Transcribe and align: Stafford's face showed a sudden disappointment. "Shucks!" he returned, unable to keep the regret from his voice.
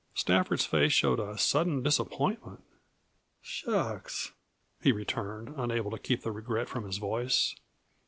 Stafford's 0.15 0.65
face 0.65 0.91
showed 0.91 1.19
a 1.19 1.37
sudden 1.37 1.83
disappointment. 1.83 2.63
"Shucks!" 3.39 4.31
he 4.81 4.91
returned, 4.91 5.53
unable 5.55 5.91
to 5.91 5.99
keep 5.99 6.23
the 6.23 6.31
regret 6.31 6.67
from 6.67 6.85
his 6.85 6.97
voice. 6.97 7.53